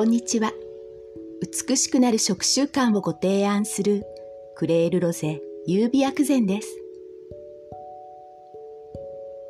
[0.00, 0.54] こんにちは。
[1.68, 4.02] 美しくなる食習慣をご提案する
[4.56, 6.68] クレールロゼ優美薬膳です。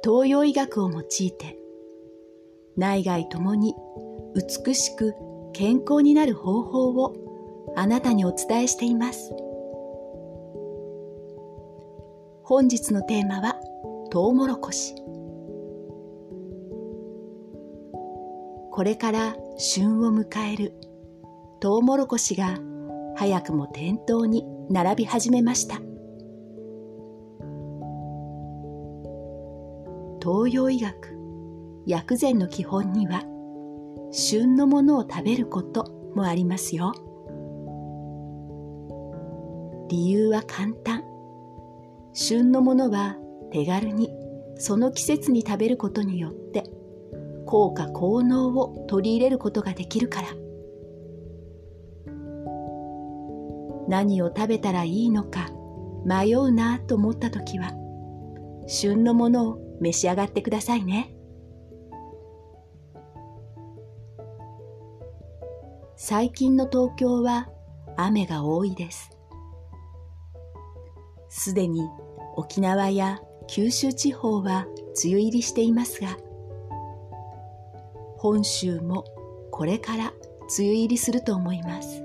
[0.02, 1.56] 東洋医学を用いて
[2.76, 3.76] 内外ともに
[4.34, 5.14] 美しく
[5.52, 7.14] 健康になる方法を
[7.76, 9.32] あなたにお伝えしています。
[12.42, 13.54] 本日のテーマは
[14.10, 14.96] トウモロコシ。
[18.72, 20.72] これから旬を迎える。
[21.60, 22.58] トウモロコシが
[23.14, 25.74] 早くも店頭に並び始めました。
[30.22, 31.14] 東洋医学
[31.84, 33.22] 薬膳の基本には
[34.10, 36.94] 旬のものを食べることもありますよ。
[39.90, 41.04] 理由は簡単。
[42.14, 43.18] 旬のものは
[43.52, 44.08] 手軽に
[44.56, 46.64] その季節に食べることによって
[47.50, 50.28] 効果効能を取り入れることができるから。
[53.88, 55.48] 何を食べたらいいのか
[56.04, 57.72] 迷うなと思った時は
[58.68, 61.12] 旬のものを召し上がってくださいね。
[65.96, 67.48] 最近の東京は
[67.96, 69.10] 雨が多いです。
[71.28, 71.82] すでに
[72.36, 73.18] 沖縄や
[73.48, 74.66] 九州地方は
[75.02, 76.16] 梅雨入りしていますが
[78.22, 79.06] 本州も
[79.50, 80.12] これから
[80.58, 82.04] 梅雨入りすると思います。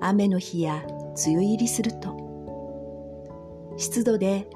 [0.00, 4.48] 雨の日や梅雨入りすると湿度で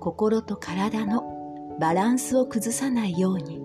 [0.00, 3.60] 心と体のバランスを崩さないように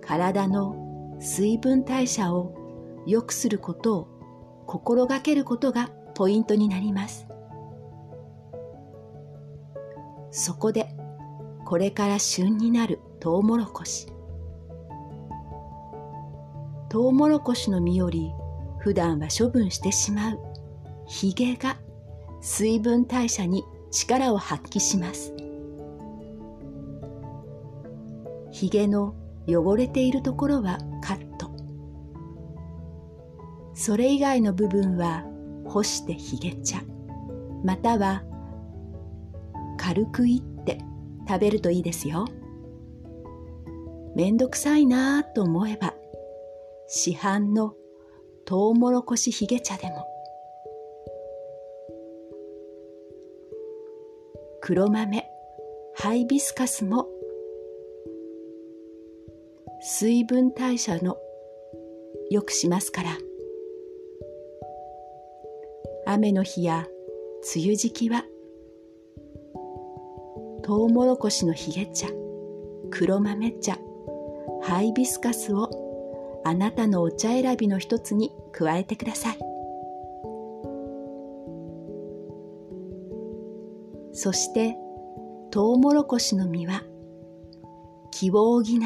[0.00, 2.52] 体の水分代謝を
[3.06, 4.08] 良くすることを
[4.66, 7.28] 心がけることがポイントになります。
[10.32, 10.88] そこで
[11.66, 14.06] これから旬になるトウモロコシ。
[16.88, 18.30] トウモロコシの実より
[18.78, 20.38] 普段は処分してしまう。
[21.08, 21.76] ヒゲが
[22.40, 25.34] 水分代謝に力を発揮します。
[28.52, 29.16] ヒゲの
[29.48, 31.50] 汚れているところはカット。
[33.74, 35.24] それ以外の部分は
[35.66, 36.78] 干してヒゲ茶。
[37.64, 38.22] または
[39.76, 40.55] 軽くいって
[41.28, 42.26] 食べるといいですよ。
[44.14, 45.94] めんどくさいなぁと思えば、
[46.86, 47.74] 市販の
[48.44, 50.06] トウモロコシヒゲ茶でも、
[54.60, 55.26] 黒豆、
[55.94, 57.08] ハイビスカスも、
[59.82, 61.18] 水分代謝の
[62.30, 63.18] 良くしますから、
[66.06, 66.86] 雨の日や
[67.54, 68.24] 梅雨時期は
[70.66, 72.08] トウモロコシのヒゲ茶、
[72.90, 73.78] 黒豆茶、
[74.62, 75.70] ハイビスカスを
[76.44, 79.38] あなたのお茶選びの一つに加えてください。
[84.12, 84.76] そして
[85.52, 86.82] トウモロコシの実は
[88.10, 88.78] 気を補い、胃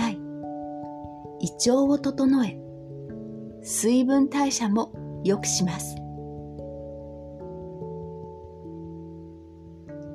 [1.70, 2.60] 腸を整え、
[3.62, 4.92] 水分代謝も
[5.24, 5.96] 良くします。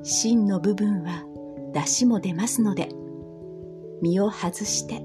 [0.03, 1.25] 芯の部分は
[1.75, 2.89] 出汁も出ますので
[4.01, 5.03] 身を外して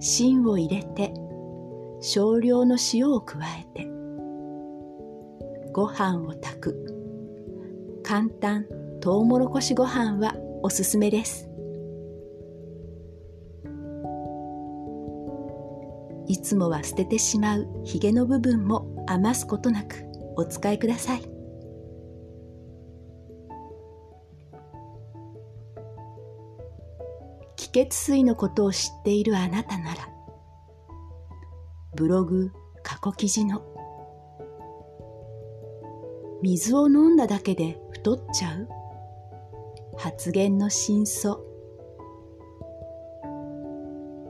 [0.00, 1.14] 芯を入れて
[2.00, 3.88] 少量の塩を加えて
[5.72, 6.94] ご飯を炊く。
[8.04, 8.66] 簡単
[9.00, 11.48] とうもろこしご飯はおすすめです。
[16.26, 20.04] いつもは捨ててしまうひげの部分も余すことなく
[20.36, 21.33] お使いください。
[27.74, 30.08] 血水のことを知っているあなたなら
[31.96, 32.52] ブログ
[32.84, 33.64] 過去記事の
[36.40, 38.68] 水を飲んだだけで太っちゃう
[39.96, 41.36] 発言の真相。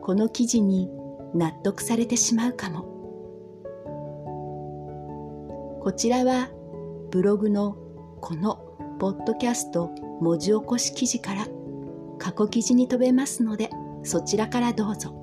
[0.01, 0.89] この記事に
[1.35, 2.83] 納得されてしまうかも。
[5.83, 6.49] こちらは
[7.11, 7.77] ブログの
[8.23, 8.57] この
[8.99, 11.64] ポッドキャスト文字起こし記事から。
[12.25, 13.69] 過去記事に飛べますので
[14.03, 15.15] そちらからどうぞ。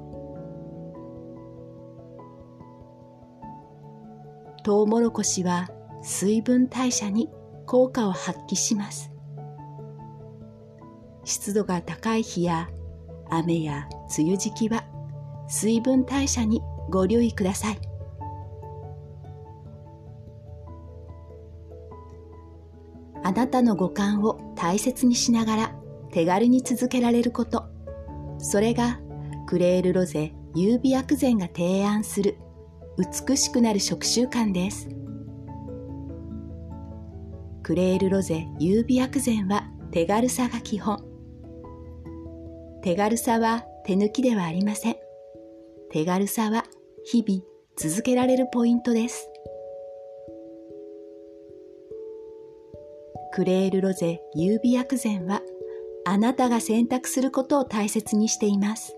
[4.64, 5.68] トウモロコシは
[6.04, 7.28] 水分代謝に
[7.66, 9.12] 効果を発揮します。
[11.24, 12.70] 湿度が高い日や
[13.32, 14.84] 雨や梅雨時期は
[15.48, 16.62] 水分代謝に
[16.92, 17.80] ご留意ください。
[23.24, 25.81] あなたの五感を大切にしながら
[26.12, 27.66] 手軽に続けられること
[28.40, 29.00] それが
[29.48, 32.38] クレールロゼ優美薬膳が提案する
[32.98, 34.90] 美しくなる食習慣です。
[37.64, 41.04] クレールロゼ優美薬膳は手軽さが基本。
[42.84, 44.96] 手軽さは手抜きではありません。
[45.92, 46.66] 手軽さは
[47.06, 47.44] 日々
[47.78, 49.30] 続けられるポイントです。
[53.34, 55.42] クレールロゼ優美薬膳は
[56.06, 58.96] あなたが選択することを大切にしています。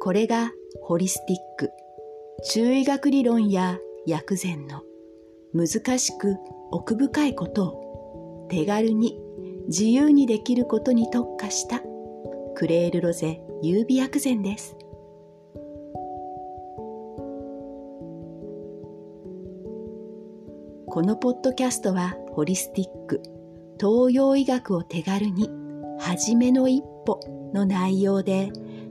[0.00, 0.52] これが
[0.82, 1.70] ホリスティック、
[2.50, 4.82] 中医学理論や薬膳の
[5.52, 6.36] 難しく
[6.70, 9.18] 奥深いことを手軽に
[9.66, 11.80] 自由にできることに特化した
[12.54, 14.76] クレールロゼ優美薬膳です。
[20.88, 23.20] このポッドキャストはホリスティック、
[23.78, 25.50] 東洋医学を手軽に、
[25.98, 27.20] はじめの一歩
[27.52, 28.50] の内容で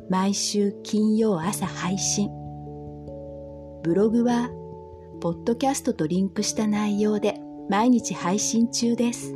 [0.09, 2.29] 毎週金曜朝配信。
[3.83, 4.49] ブログは、
[5.21, 7.39] ポッドキャストとリンクした内容で
[7.69, 9.33] 毎日配信中です。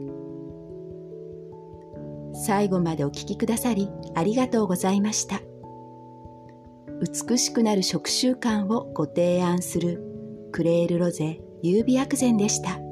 [2.45, 5.41] 最後までお聞きくださりありがとうございました。
[7.27, 10.03] 美しくなる食習慣をご提案する
[10.51, 12.88] クレールロゼ優美薬膳でした。